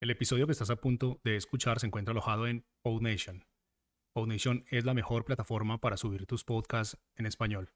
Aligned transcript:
El 0.00 0.08
episodio 0.08 0.46
que 0.46 0.52
estás 0.52 0.70
a 0.70 0.76
punto 0.76 1.20
de 1.24 1.36
escuchar 1.36 1.78
se 1.78 1.86
encuentra 1.86 2.12
alojado 2.12 2.46
en 2.46 2.64
PodNation. 2.80 3.44
PodNation 4.14 4.64
es 4.70 4.86
la 4.86 4.94
mejor 4.94 5.26
plataforma 5.26 5.78
para 5.78 5.98
subir 5.98 6.24
tus 6.24 6.42
podcasts 6.42 6.96
en 7.16 7.26
español. 7.26 7.74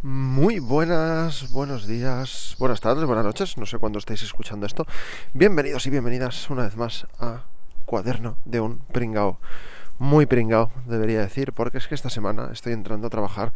Muy 0.02 0.58
buenas, 0.58 1.52
buenos 1.52 1.86
días, 1.86 2.56
buenas 2.58 2.82
tardes, 2.82 3.06
buenas 3.06 3.26
noches, 3.26 3.60
no 3.60 3.68
sé 3.68 3.78
cuándo 3.78 4.00
estáis 4.00 4.24
escuchando 4.24 4.66
esto. 4.66 4.88
Bienvenidos 5.34 5.86
y 5.86 5.92
bienvenidas 5.92 6.50
una 6.50 6.64
vez 6.64 6.76
más 6.76 7.06
a 7.20 7.46
cuaderno 7.88 8.38
de 8.46 8.60
un 8.60 8.80
pringao. 8.92 9.40
Muy 9.98 10.28
pringao, 10.28 10.70
debería 10.86 11.22
decir, 11.22 11.54
porque 11.54 11.80
es 11.80 11.88
que 11.88 11.96
esta 11.96 12.12
semana 12.12 12.50
estoy 12.54 12.74
entrando 12.74 13.08
a 13.08 13.10
trabajar 13.10 13.54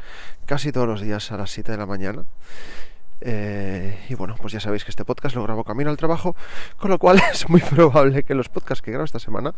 casi 0.47 0.71
todos 0.71 0.87
los 0.87 1.01
días 1.01 1.31
a 1.31 1.37
las 1.37 1.51
7 1.51 1.71
de 1.71 1.77
la 1.77 1.85
mañana. 1.85 2.23
Eh, 3.21 3.97
y 4.09 4.15
bueno, 4.15 4.35
pues 4.41 4.51
ya 4.51 4.59
sabéis 4.59 4.83
que 4.83 4.89
este 4.89 5.05
podcast 5.05 5.35
lo 5.35 5.43
grabo 5.43 5.63
camino 5.63 5.91
al 5.91 5.97
trabajo, 5.97 6.35
con 6.77 6.89
lo 6.89 6.97
cual 6.97 7.21
es 7.31 7.47
muy 7.49 7.61
probable 7.61 8.23
que 8.23 8.33
los 8.33 8.49
podcasts 8.49 8.81
que 8.81 8.91
grabo 8.91 9.05
esta 9.05 9.19
semana 9.19 9.53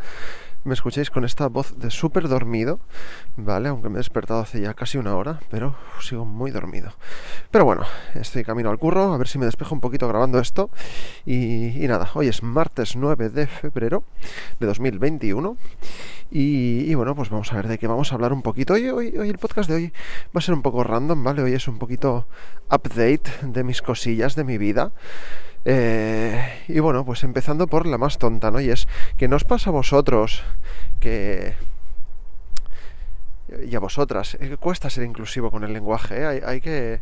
me 0.65 0.73
escuchéis 0.73 1.09
con 1.09 1.25
esta 1.25 1.47
voz 1.47 1.77
de 1.77 1.91
súper 1.91 2.27
dormido, 2.27 2.79
¿vale? 3.35 3.69
Aunque 3.69 3.89
me 3.89 3.95
he 3.95 3.97
despertado 3.97 4.39
hace 4.39 4.61
ya 4.61 4.73
casi 4.73 4.97
una 4.97 5.15
hora, 5.15 5.39
pero 5.49 5.75
sigo 6.01 6.25
muy 6.25 6.51
dormido. 6.51 6.93
Pero 7.51 7.65
bueno, 7.65 7.83
estoy 8.15 8.43
camino 8.43 8.69
al 8.69 8.79
curro, 8.79 9.13
a 9.13 9.17
ver 9.17 9.27
si 9.27 9.37
me 9.37 9.45
despejo 9.45 9.75
un 9.75 9.81
poquito 9.81 10.07
grabando 10.07 10.39
esto. 10.39 10.69
Y, 11.25 11.85
nada, 11.87 12.09
hoy 12.13 12.27
es 12.27 12.43
martes 12.43 12.95
9 12.95 13.29
de 13.29 13.47
febrero 13.47 14.03
de 14.59 14.67
2021. 14.67 15.57
Y, 16.31 16.89
y, 16.89 16.95
bueno, 16.95 17.13
pues 17.13 17.29
vamos 17.29 17.51
a 17.51 17.57
ver 17.57 17.67
de 17.67 17.77
qué 17.77 17.87
vamos 17.87 18.11
a 18.11 18.15
hablar 18.15 18.33
un 18.33 18.41
poquito. 18.41 18.73
Hoy, 18.73 18.89
hoy, 18.89 19.17
hoy 19.17 19.29
el 19.29 19.37
podcast 19.37 19.69
de 19.69 19.75
hoy 19.75 19.93
va 20.35 20.39
a 20.39 20.41
ser 20.41 20.53
un 20.55 20.61
poco 20.61 20.83
random, 20.83 21.23
¿vale? 21.23 21.43
Hoy 21.43 21.53
es 21.53 21.67
un 21.67 21.77
poquito 21.77 22.25
update 22.71 23.29
de 23.53 23.63
mis 23.63 23.81
cosillas 23.81 24.35
de 24.35 24.43
mi 24.43 24.57
vida. 24.57 24.91
Eh, 25.65 26.63
y 26.67 26.79
bueno, 26.79 27.05
pues 27.05 27.23
empezando 27.23 27.67
por 27.67 27.85
la 27.85 27.97
más 27.97 28.17
tonta, 28.17 28.51
¿no? 28.51 28.59
Y 28.59 28.69
es 28.69 28.87
que 29.17 29.27
nos 29.27 29.43
pasa 29.43 29.69
a 29.69 29.73
vosotros 29.73 30.43
que... 30.99 31.55
Y 33.65 33.75
a 33.75 33.79
vosotras, 33.79 34.35
que 34.39 34.57
cuesta 34.57 34.89
ser 34.89 35.03
inclusivo 35.03 35.51
con 35.51 35.63
el 35.63 35.73
lenguaje, 35.73 36.21
¿eh? 36.21 36.41
hay, 36.43 36.59
que, 36.59 37.01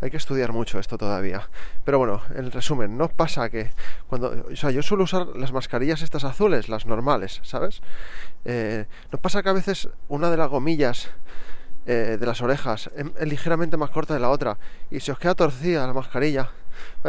hay 0.00 0.10
que 0.10 0.16
estudiar 0.16 0.52
mucho 0.52 0.80
esto 0.80 0.98
todavía. 0.98 1.48
Pero 1.84 1.98
bueno, 1.98 2.22
en 2.34 2.50
resumen, 2.50 2.98
¿no 2.98 3.08
pasa 3.08 3.48
que 3.50 3.70
cuando... 4.08 4.46
O 4.52 4.56
sea, 4.56 4.72
yo 4.72 4.82
suelo 4.82 5.04
usar 5.04 5.28
las 5.36 5.52
mascarillas 5.52 6.02
estas 6.02 6.24
azules, 6.24 6.68
las 6.68 6.86
normales, 6.86 7.38
¿sabes? 7.44 7.82
Eh, 8.44 8.86
¿No 9.12 9.18
pasa 9.18 9.44
que 9.44 9.50
a 9.50 9.52
veces 9.52 9.88
una 10.08 10.28
de 10.28 10.38
las 10.38 10.50
gomillas 10.50 11.10
de 11.84 12.24
las 12.24 12.40
orejas 12.40 12.90
es 12.94 13.26
ligeramente 13.26 13.76
más 13.76 13.90
corta 13.90 14.14
de 14.14 14.20
la 14.20 14.30
otra 14.30 14.56
y 14.90 15.00
se 15.00 15.10
os 15.10 15.18
queda 15.18 15.34
torcida 15.34 15.86
la 15.86 15.92
mascarilla? 15.92 16.50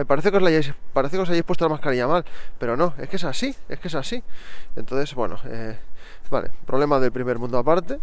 parece 0.07 0.31
que, 0.31 0.37
os 0.37 0.43
hayáis, 0.43 0.73
parece 0.93 1.17
que 1.17 1.23
os 1.23 1.29
hayáis 1.29 1.43
puesto 1.43 1.65
la 1.65 1.69
mascarilla 1.69 2.07
mal, 2.07 2.25
pero 2.59 2.75
no, 2.75 2.93
es 2.97 3.09
que 3.09 3.17
es 3.17 3.23
así, 3.23 3.55
es 3.69 3.79
que 3.79 3.87
es 3.87 3.95
así. 3.95 4.23
Entonces, 4.75 5.13
bueno, 5.15 5.37
eh, 5.45 5.77
vale, 6.29 6.51
problema 6.65 6.99
del 6.99 7.11
primer 7.11 7.37
mundo 7.39 7.57
aparte. 7.57 7.99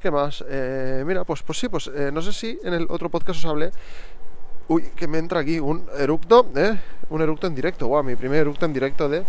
¿Qué 0.00 0.10
más? 0.10 0.44
Eh, 0.48 1.04
mira, 1.06 1.24
pues, 1.24 1.42
pues 1.42 1.58
sí, 1.58 1.68
pues 1.68 1.88
eh, 1.94 2.10
no 2.12 2.20
sé 2.22 2.32
si 2.32 2.58
en 2.64 2.74
el 2.74 2.86
otro 2.88 3.08
podcast 3.08 3.38
os 3.38 3.46
hablé. 3.46 3.70
Uy, 4.68 4.90
que 4.96 5.06
me 5.06 5.18
entra 5.18 5.40
aquí 5.40 5.58
un 5.58 5.86
eructo, 5.98 6.50
¿eh? 6.56 6.78
Un 7.10 7.20
eructo 7.20 7.46
en 7.46 7.54
directo, 7.54 7.88
wow, 7.88 8.02
mi 8.02 8.16
primer 8.16 8.40
eructo 8.40 8.64
en 8.64 8.72
directo 8.72 9.08
de 9.08 9.24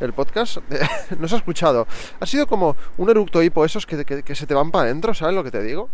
el 0.00 0.12
podcast. 0.12 0.58
no 1.18 1.28
se 1.28 1.34
ha 1.34 1.38
escuchado. 1.38 1.86
Ha 2.20 2.26
sido 2.26 2.46
como 2.46 2.76
un 2.98 3.10
eructo 3.10 3.42
hipo, 3.42 3.64
esos 3.64 3.86
que, 3.86 4.04
que 4.04 4.34
se 4.34 4.46
te 4.46 4.54
van 4.54 4.70
para 4.70 4.84
adentro, 4.84 5.14
¿sabes 5.14 5.34
lo 5.34 5.42
que 5.42 5.50
te 5.50 5.62
digo? 5.62 5.88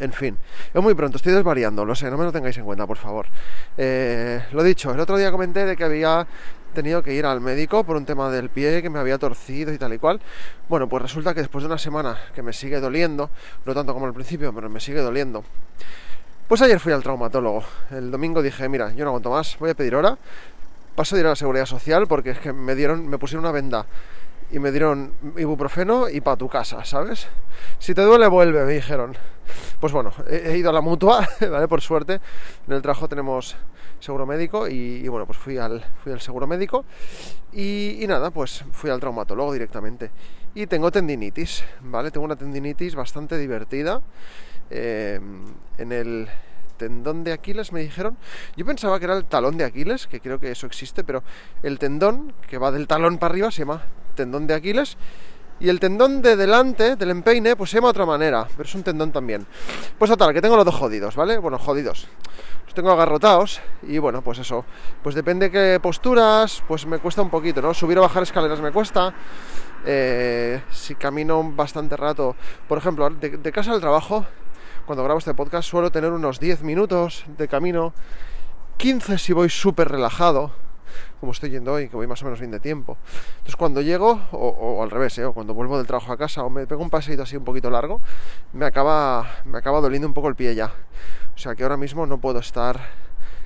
En 0.00 0.14
fin, 0.14 0.38
es 0.72 0.82
muy 0.82 0.94
pronto, 0.94 1.18
estoy 1.18 1.34
desvariando, 1.34 1.84
lo 1.84 1.94
sé, 1.94 2.10
no 2.10 2.16
me 2.16 2.24
lo 2.24 2.32
tengáis 2.32 2.56
en 2.56 2.64
cuenta, 2.64 2.86
por 2.86 2.96
favor. 2.96 3.26
Eh, 3.76 4.42
lo 4.52 4.62
dicho, 4.62 4.90
el 4.92 4.98
otro 4.98 5.18
día 5.18 5.30
comenté 5.30 5.66
de 5.66 5.76
que 5.76 5.84
había 5.84 6.26
tenido 6.72 7.02
que 7.02 7.12
ir 7.12 7.26
al 7.26 7.42
médico 7.42 7.84
por 7.84 7.96
un 7.96 8.06
tema 8.06 8.30
del 8.30 8.48
pie 8.48 8.80
que 8.80 8.88
me 8.88 8.98
había 8.98 9.18
torcido 9.18 9.74
y 9.74 9.78
tal 9.78 9.92
y 9.92 9.98
cual. 9.98 10.18
Bueno, 10.70 10.88
pues 10.88 11.02
resulta 11.02 11.34
que 11.34 11.40
después 11.40 11.62
de 11.62 11.66
una 11.66 11.76
semana 11.76 12.16
que 12.34 12.42
me 12.42 12.54
sigue 12.54 12.80
doliendo, 12.80 13.28
no 13.66 13.74
tanto 13.74 13.92
como 13.92 14.06
al 14.06 14.14
principio, 14.14 14.54
pero 14.54 14.70
me 14.70 14.80
sigue 14.80 15.00
doliendo. 15.00 15.44
Pues 16.48 16.62
ayer 16.62 16.80
fui 16.80 16.92
al 16.94 17.02
traumatólogo. 17.02 17.62
El 17.90 18.10
domingo 18.10 18.42
dije, 18.42 18.70
mira, 18.70 18.92
yo 18.94 19.04
no 19.04 19.10
aguanto 19.10 19.30
más, 19.30 19.58
voy 19.58 19.70
a 19.70 19.74
pedir 19.74 19.94
hora. 19.94 20.16
Paso 20.96 21.14
de 21.14 21.20
ir 21.20 21.26
a 21.26 21.30
la 21.30 21.36
seguridad 21.36 21.66
social 21.66 22.06
porque 22.06 22.30
es 22.30 22.38
que 22.38 22.52
me 22.54 22.74
dieron, 22.74 23.06
me 23.06 23.18
pusieron 23.18 23.44
una 23.44 23.52
venda 23.52 23.86
y 24.52 24.58
me 24.58 24.70
dieron 24.70 25.12
ibuprofeno 25.36 26.08
y 26.08 26.20
para 26.20 26.36
tu 26.36 26.48
casa, 26.48 26.84
¿sabes? 26.84 27.28
Si 27.78 27.94
te 27.94 28.02
duele, 28.02 28.26
vuelve, 28.26 28.64
me 28.64 28.72
dijeron. 28.72 29.16
Pues 29.80 29.92
bueno, 29.92 30.12
he, 30.28 30.56
ido 30.56 30.70
a 30.70 30.72
la 30.72 30.80
mutua, 30.80 31.28
¿vale? 31.50 31.68
Por 31.68 31.80
suerte, 31.80 32.20
en 32.66 32.74
el 32.74 32.82
trabajo 32.82 33.08
tenemos 33.08 33.56
seguro 33.98 34.26
médico 34.26 34.68
y, 34.68 35.06
bueno, 35.08 35.26
pues 35.26 35.38
fui 35.38 35.58
al, 35.58 35.84
fui 36.02 36.12
al 36.12 36.20
seguro 36.20 36.46
médico 36.46 36.84
y, 37.52 38.04
nada, 38.08 38.30
pues 38.30 38.64
fui 38.72 38.90
al 38.90 39.00
traumatólogo 39.00 39.52
directamente. 39.52 40.10
Y 40.54 40.66
tengo 40.66 40.90
tendinitis, 40.90 41.64
¿vale? 41.82 42.10
Tengo 42.10 42.24
una 42.24 42.36
tendinitis 42.36 42.94
bastante 42.96 43.38
divertida 43.38 44.00
eh, 44.68 45.20
en 45.78 45.92
el 45.92 46.28
tendón 46.76 47.22
de 47.24 47.32
Aquiles, 47.32 47.72
me 47.72 47.80
dijeron. 47.80 48.16
Yo 48.56 48.64
pensaba 48.64 48.98
que 48.98 49.04
era 49.04 49.16
el 49.16 49.26
talón 49.26 49.56
de 49.58 49.64
Aquiles, 49.64 50.06
que 50.06 50.18
creo 50.18 50.40
que 50.40 50.50
eso 50.50 50.66
existe, 50.66 51.04
pero 51.04 51.22
el 51.62 51.78
tendón 51.78 52.32
que 52.48 52.58
va 52.58 52.72
del 52.72 52.86
talón 52.86 53.18
para 53.18 53.32
arriba 53.32 53.50
se 53.50 53.60
llama 53.60 53.82
tendón 54.20 54.46
de 54.46 54.54
Aquiles. 54.54 54.96
Y 55.58 55.68
el 55.68 55.78
tendón 55.78 56.22
de 56.22 56.36
delante, 56.36 56.96
del 56.96 57.10
empeine, 57.10 57.54
pues 57.54 57.68
se 57.68 57.76
llama 57.76 57.88
otra 57.88 58.06
manera, 58.06 58.46
pero 58.56 58.66
es 58.66 58.74
un 58.74 58.82
tendón 58.82 59.12
también. 59.12 59.46
Pues 59.98 60.10
total, 60.10 60.32
que 60.32 60.40
tengo 60.40 60.56
los 60.56 60.64
dos 60.64 60.74
jodidos, 60.74 61.16
¿vale? 61.16 61.36
Bueno, 61.36 61.58
jodidos. 61.58 62.08
Los 62.64 62.74
tengo 62.74 62.90
agarrotados 62.90 63.60
y 63.82 63.98
bueno, 63.98 64.22
pues 64.22 64.38
eso. 64.38 64.64
Pues 65.02 65.14
depende 65.14 65.50
qué 65.50 65.78
posturas, 65.82 66.62
pues 66.66 66.86
me 66.86 66.98
cuesta 66.98 67.20
un 67.20 67.28
poquito, 67.28 67.60
¿no? 67.60 67.74
Subir 67.74 67.98
o 67.98 68.02
bajar 68.02 68.22
escaleras 68.22 68.60
me 68.60 68.72
cuesta. 68.72 69.12
Eh, 69.84 70.62
si 70.70 70.94
camino 70.94 71.42
bastante 71.54 71.94
rato, 71.94 72.36
por 72.66 72.78
ejemplo, 72.78 73.10
de 73.10 73.52
casa 73.52 73.72
al 73.72 73.80
trabajo, 73.80 74.24
cuando 74.86 75.04
grabo 75.04 75.18
este 75.18 75.34
podcast 75.34 75.68
suelo 75.68 75.92
tener 75.92 76.10
unos 76.10 76.40
10 76.40 76.62
minutos 76.62 77.24
de 77.36 77.48
camino, 77.48 77.92
15 78.78 79.18
si 79.18 79.34
voy 79.34 79.50
súper 79.50 79.88
relajado, 79.88 80.52
como 81.18 81.32
estoy 81.32 81.50
yendo 81.50 81.72
hoy, 81.72 81.88
que 81.88 81.96
voy 81.96 82.06
más 82.06 82.22
o 82.22 82.24
menos 82.24 82.40
bien 82.40 82.50
de 82.50 82.60
tiempo. 82.60 82.96
Entonces 83.32 83.56
cuando 83.56 83.80
llego, 83.80 84.20
o, 84.32 84.82
al 84.82 84.90
revés, 84.90 85.18
¿eh? 85.18 85.24
o 85.24 85.32
cuando 85.32 85.54
vuelvo 85.54 85.78
del 85.78 85.86
trabajo 85.86 86.12
a 86.12 86.16
casa, 86.16 86.44
o 86.44 86.50
me 86.50 86.66
pego 86.66 86.82
un 86.82 86.90
paseito 86.90 87.22
así 87.22 87.36
un 87.36 87.44
poquito 87.44 87.70
largo, 87.70 88.00
me 88.52 88.66
acaba, 88.66 89.26
me 89.44 89.58
acaba 89.58 89.80
doliendo 89.80 90.08
un 90.08 90.14
poco 90.14 90.28
el 90.28 90.34
pie 90.34 90.54
ya. 90.54 90.72
O 91.34 91.38
sea 91.38 91.54
que 91.54 91.62
ahora 91.62 91.76
mismo 91.76 92.06
no 92.06 92.18
puedo 92.18 92.38
estar 92.38 92.80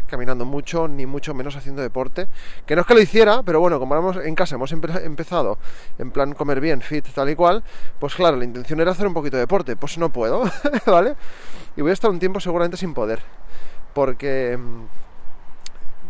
caminando 0.06 0.44
mucho, 0.44 0.87
ni 0.88 1.06
mucho 1.06 1.34
menos 1.34 1.56
haciendo 1.56 1.82
deporte. 1.82 2.28
Que 2.66 2.77
no 2.77 2.82
es 2.82 2.87
que 2.87 2.94
lo 2.94 3.00
hiciera, 3.00 3.43
pero 3.43 3.61
bueno, 3.61 3.78
como 3.78 3.94
vamos 3.94 4.16
en 4.25 4.34
casa 4.34 4.55
hemos 4.55 4.72
empezado 4.72 5.59
en 5.99 6.11
plan 6.11 6.34
comer 6.34 6.61
bien, 6.61 6.82
fit, 6.82 7.06
tal 7.15 7.31
y 7.31 7.34
cual, 7.34 7.62
pues 7.99 8.15
claro, 8.15 8.37
la 8.37 8.44
intención 8.44 8.81
era 8.81 8.93
hacer 8.93 9.06
un 9.06 9.15
poquito 9.15 9.37
de 9.37 9.43
deporte, 9.43 9.76
pues 9.76 9.99
no 9.99 10.11
puedo, 10.11 10.44
¿vale? 10.87 11.16
Y 11.76 11.82
voy 11.82 11.91
a 11.91 11.94
estar 11.94 12.11
un 12.11 12.19
tiempo 12.19 12.41
seguramente 12.41 12.76
sin 12.76 12.94
poder, 12.94 13.21
porque 13.93 14.56
mm, 14.56 15.03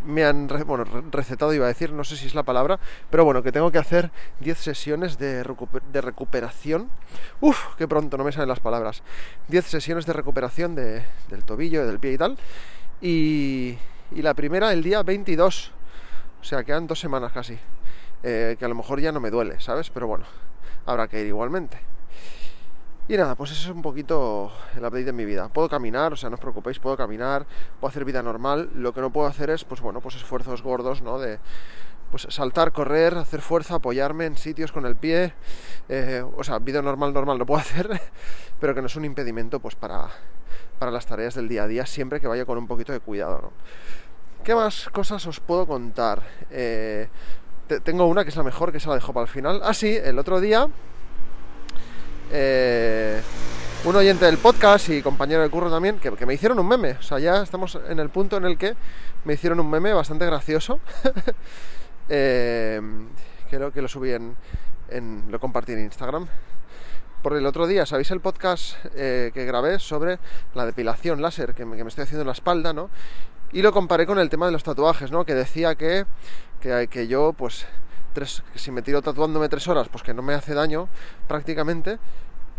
me 0.04 0.25
han 0.25 0.48
recetado, 0.48 1.54
iba 1.54 1.65
a 1.65 1.69
decir, 1.69 1.92
no 1.92 2.04
sé 2.04 2.16
si 2.16 2.26
es 2.26 2.34
la 2.34 2.42
palabra, 2.42 2.78
pero 3.10 3.25
bueno, 3.25 3.42
que 3.42 3.53
tengo 3.53 3.70
que 3.70 3.78
hacer 3.78 4.10
10 4.41 4.59
sesiones 4.59 5.19
de, 5.19 5.42
recuperación. 5.42 6.91
Uf, 7.41 7.75
qué 7.76 7.88
pronto, 7.88 8.16
no 8.16 8.25
me 8.25 8.32
salen 8.32 8.48
las 8.48 8.60
palabras. 8.60 9.03
10 9.48 9.65
sesiones 9.65 10.06
de 10.06 10.12
recuperación 10.12 10.75
de, 10.75 11.04
del 11.28 11.44
tobillo, 11.44 11.87
del 11.87 11.98
pie 11.98 12.12
y 12.12 12.19
tal. 12.19 12.38
Y, 13.00 13.78
y 14.12 14.22
la 14.22 14.34
primera 14.34 14.72
el 14.72 14.82
día 14.82 15.03
22. 15.03 15.72
O 16.41 16.44
sea, 16.44 16.62
quedan 16.65 16.86
dos 16.86 17.00
semanas 17.00 17.32
casi. 17.32 17.59
Eh, 18.26 18.56
que 18.59 18.65
a 18.65 18.69
lo 18.69 18.75
mejor 18.75 19.00
ya 19.00 19.12
no 19.12 19.21
me 19.21 19.31
duele, 19.31 19.60
¿sabes? 19.60 19.91
Pero 19.91 20.06
bueno, 20.06 20.25
habrá 20.86 21.09
que 21.09 21.21
ir 21.21 21.27
igualmente. 21.27 21.78
Y 23.06 23.16
nada, 23.18 23.34
pues 23.34 23.51
eso 23.51 23.68
es 23.68 23.74
un 23.74 23.83
poquito 23.83 24.51
el 24.74 24.80
update 24.80 25.04
de 25.04 25.12
mi 25.12 25.27
vida. 25.27 25.48
Puedo 25.48 25.68
caminar, 25.68 26.15
o 26.15 26.16
sea, 26.16 26.30
no 26.30 26.34
os 26.34 26.41
preocupéis, 26.41 26.78
puedo 26.78 26.97
caminar, 26.97 27.47
puedo 27.78 27.91
hacer 27.91 28.04
vida 28.04 28.22
normal. 28.22 28.71
Lo 28.74 28.95
que 28.95 29.03
no 29.03 29.12
puedo 29.12 29.27
hacer 29.27 29.51
es, 29.51 29.65
pues 29.65 29.83
bueno, 29.83 30.01
pues 30.01 30.15
esfuerzos 30.16 30.62
gordos, 30.62 31.03
¿no? 31.03 31.18
De 31.18 31.39
pues 32.10 32.27
saltar, 32.30 32.72
correr, 32.72 33.18
hacer 33.18 33.41
fuerza, 33.41 33.74
apoyarme 33.74 34.24
en 34.24 34.39
sitios 34.39 34.72
con 34.72 34.86
el 34.86 34.97
pie. 34.97 35.34
Eh, 35.89 36.24
o 36.36 36.45
sea, 36.45 36.59
vida 36.60 36.80
normal, 36.80 37.12
normal 37.12 37.36
lo 37.36 37.45
puedo 37.45 37.60
hacer, 37.62 38.01
pero 38.59 38.74
que 38.74 38.80
no 38.80 38.86
es 38.86 38.97
un 38.97 39.04
impedimento, 39.04 39.60
pues 39.60 39.74
para, 39.74 40.09
para 40.78 40.91
las 40.91 41.04
tareas 41.04 41.34
del 41.34 41.48
día 41.48 41.65
a 41.65 41.66
día, 41.66 41.84
siempre 41.84 42.21
que 42.21 42.27
vaya 42.27 42.47
con 42.47 42.56
un 42.56 42.66
poquito 42.66 42.92
de 42.92 43.01
cuidado, 43.01 43.41
¿no? 43.42 43.53
¿Qué 44.45 44.54
más 44.54 44.91
cosas 44.91 45.27
os 45.27 45.41
puedo 45.41 45.66
contar? 45.66 46.22
Eh, 46.51 47.09
tengo 47.83 48.06
una 48.06 48.24
que 48.24 48.30
es 48.30 48.36
la 48.36 48.42
mejor, 48.42 48.72
que 48.72 48.80
se 48.80 48.89
la 48.89 48.95
dejo 48.95 49.15
para 49.15 49.24
el 49.24 49.30
final. 49.30 49.60
Ah, 49.65 49.72
sí, 49.72 49.97
el 49.97 50.18
otro 50.18 50.39
día, 50.39 50.68
eh, 52.30 53.21
un 53.84 53.97
oyente 53.97 54.24
del 54.24 54.38
podcast 54.38 54.88
y 54.88 55.03
compañero 55.03 55.42
de 55.42 55.50
curro 55.50 55.71
también, 55.71 55.98
que, 55.98 56.10
me 56.24 56.34
hicieron 56.34 56.59
un 56.59 56.66
meme. 56.66 56.92
O 56.92 57.03
sea, 57.03 57.18
ya 57.18 57.42
estamos 57.42 57.78
en 57.88 57.98
el 57.98 58.09
punto 58.09 58.36
en 58.38 58.44
el 58.47 58.56
que 58.56 58.74
me 59.24 59.34
hicieron 59.34 59.60
un 59.60 59.68
meme 59.68 59.92
bastante 59.92 60.24
gracioso. 60.24 60.80
eh, 62.09 62.80
creo 63.50 63.72
que 63.72 63.82
lo 63.82 63.88
subí 63.88 64.12
en, 64.12 64.36
lo 65.30 65.38
compartí 65.38 65.72
en 65.72 65.80
Instagram. 65.80 66.26
Por 67.22 67.36
el 67.36 67.47
otro 67.47 67.66
día, 67.66 67.86
¿sabéis 67.86 68.10
el 68.10 68.21
podcast 68.21 68.77
eh, 68.94 69.30
que 69.34 69.44
grabé 69.44 69.78
sobre 69.78 70.18
la 70.54 70.66
depilación 70.66 71.20
láser 71.20 71.54
que 71.54 71.65
me, 71.65 71.77
que 71.77 71.84
me, 71.84 71.88
estoy 71.88 72.04
haciendo 72.04 72.22
en 72.22 72.28
la 72.28 72.32
espalda, 72.32 72.72
¿no? 72.72 72.91
Y 73.53 73.62
lo 73.62 73.72
comparé 73.72 74.06
con 74.06 74.18
el 74.18 74.30
tema 74.30 74.47
de 74.47 74.53
los 74.53 74.65
tatuajes, 74.65 75.10
¿no? 75.10 75.24
Que 75.24 75.34
decía 75.34 75.74
que, 75.74 76.06
que, 76.60 76.88
que 76.88 77.06
yo, 77.06 77.32
pues, 77.32 77.66
tres, 78.15 78.43
si 78.55 78.71
me 78.71 78.81
tiro 78.81 79.03
tatuándome 79.03 79.49
tres 79.49 79.69
horas, 79.69 79.89
pues 79.91 80.03
que 80.03 80.15
no 80.15 80.22
me 80.22 80.33
hace 80.34 80.55
daño 80.55 80.89
prácticamente. 81.28 81.99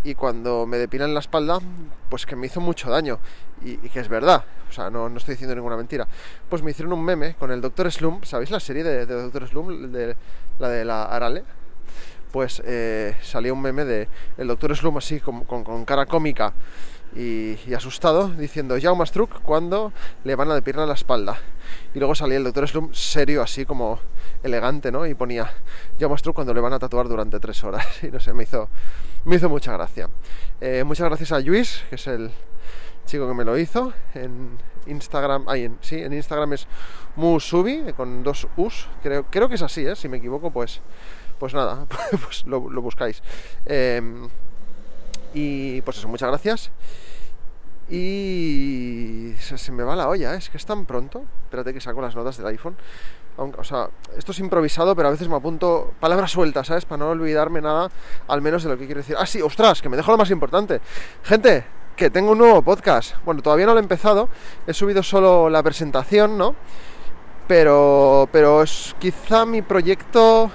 Y 0.03 0.13
cuando 0.13 0.67
me 0.67 0.77
depilan 0.77 1.15
la 1.15 1.19
espalda, 1.19 1.59
pues 2.09 2.27
que 2.27 2.35
me 2.35 2.45
hizo 2.45 2.61
mucho 2.61 2.91
daño. 2.91 3.17
Y, 3.63 3.77
que 3.89 3.99
es 3.99 4.07
verdad, 4.07 4.43
o 4.69 4.71
sea, 4.71 4.91
no, 4.91 5.09
no, 5.09 5.17
estoy 5.17 5.33
diciendo 5.33 5.55
ninguna 5.55 5.77
mentira. 5.77 6.07
Pues 6.47 6.61
me 6.61 6.69
hicieron 6.69 6.93
un 6.93 7.03
meme 7.03 7.33
con 7.39 7.49
el 7.49 7.59
Dr. 7.59 7.91
Slum, 7.91 8.23
¿sabéis 8.23 8.51
la 8.51 8.59
serie 8.59 8.83
de, 8.83 9.07
de 9.07 9.15
Dr. 9.23 9.47
Slum? 9.47 9.91
De, 9.91 10.15
la 10.59 10.69
de 10.69 10.85
la 10.85 11.05
Arale 11.05 11.43
pues 12.31 12.61
eh, 12.65 13.15
salía 13.21 13.53
un 13.53 13.61
meme 13.61 13.85
de 13.85 14.09
el 14.37 14.47
doctor 14.47 14.75
Slum 14.75 14.97
así 14.97 15.21
con 15.21 15.85
cara 15.85 16.05
cómica 16.05 16.53
y, 17.15 17.73
asustado 17.73 18.29
diciendo 18.29 18.75
Jaume 18.81 19.05
Struck 19.05 19.41
cuando 19.41 19.93
le 20.23 20.35
van 20.35 20.51
a 20.51 20.55
depilar 20.55 20.87
la 20.87 20.93
espalda 20.93 21.37
y 21.93 21.99
luego 21.99 22.15
salía 22.15 22.37
el 22.37 22.43
doctor 22.43 22.67
Slum 22.67 22.93
serio 22.93 23.41
así 23.41 23.65
como 23.65 23.99
elegante 24.43 24.91
no 24.91 25.05
y 25.05 25.13
ponía 25.13 25.51
Jaume 25.99 26.17
Struck 26.17 26.35
cuando 26.35 26.53
le 26.53 26.61
van 26.61 26.73
a 26.73 26.79
tatuar 26.79 27.07
durante 27.07 27.39
tres 27.39 27.63
horas 27.63 27.85
y 28.03 28.07
no 28.07 28.19
sé 28.19 28.33
me 28.33 28.43
hizo 28.43 28.69
me 29.23 29.37
hizo 29.37 29.49
mucha 29.49 29.73
gracia 29.73 30.09
eh, 30.61 30.83
muchas 30.83 31.07
gracias 31.07 31.31
a 31.31 31.39
Luis 31.39 31.83
que 31.89 31.95
es 31.95 32.07
el 32.07 32.31
chico 33.05 33.27
que 33.27 33.33
me 33.33 33.45
lo 33.45 33.57
hizo 33.57 33.93
en 34.13 34.57
Instagram 34.87 35.45
ay, 35.47 35.65
en, 35.65 35.77
sí 35.81 36.01
en 36.01 36.13
Instagram 36.13 36.53
es 36.53 36.67
Musubi 37.15 37.93
con 37.95 38.23
dos 38.23 38.47
us 38.57 38.87
creo 39.01 39.25
creo 39.29 39.47
que 39.47 39.55
es 39.55 39.61
así 39.61 39.85
¿eh? 39.85 39.95
si 39.95 40.09
me 40.09 40.17
equivoco 40.17 40.51
pues 40.51 40.81
pues 41.39 41.53
nada, 41.53 41.85
pues 42.11 42.45
lo, 42.45 42.61
buscáis. 42.61 43.21
Eh, 43.65 44.01
y 45.33 45.81
pues 45.81 45.97
eso, 45.97 46.07
muchas 46.07 46.29
gracias. 46.29 46.71
Y 47.89 49.33
se, 49.39 49.71
me 49.71 49.83
va 49.83 49.95
la 49.95 50.09
olla, 50.09 50.33
¿eh? 50.33 50.37
es 50.37 50.49
que 50.49 50.57
es 50.57 50.65
tan 50.65 50.85
pronto. 50.85 51.23
Espérate 51.43 51.73
que 51.73 51.81
saco 51.81 52.01
las 52.01 52.15
notas 52.15 52.37
del 52.37 52.47
iPhone. 52.47 52.75
O 53.37 53.63
sea, 53.63 53.89
esto 54.17 54.31
es 54.31 54.39
improvisado, 54.39 54.95
pero 54.95 55.09
a 55.09 55.11
veces 55.11 55.27
me 55.27 55.35
apunto 55.35 55.93
palabras 55.99 56.31
sueltas, 56.31 56.67
¿sabes? 56.67 56.85
Para 56.85 57.03
no 57.03 57.09
olvidarme 57.09 57.61
nada, 57.61 57.91
al 58.29 58.41
menos 58.41 58.63
de 58.63 58.69
lo 58.69 58.77
que 58.77 58.85
quiero 58.85 59.01
decir. 59.01 59.17
Ah, 59.19 59.25
sí, 59.25 59.41
ostras, 59.41 59.81
que 59.81 59.89
me 59.89 59.97
dejo 59.97 60.11
lo 60.11 60.17
más 60.17 60.31
importante. 60.31 60.79
Gente, 61.23 61.65
que 61.95 62.09
tengo 62.09 62.31
un 62.31 62.37
nuevo 62.37 62.61
podcast. 62.61 63.15
Bueno, 63.25 63.41
todavía 63.41 63.65
no 63.65 63.73
lo 63.73 63.79
he 63.79 63.83
empezado. 63.83 64.29
He 64.65 64.73
subido 64.73 65.03
solo 65.03 65.49
la 65.49 65.61
presentación, 65.63 66.37
¿no? 66.37 66.55
Pero, 67.47 68.27
pero 68.31 68.63
es 68.63 68.95
quizá 68.99 69.45
mi 69.45 69.61
proyecto 69.61 70.49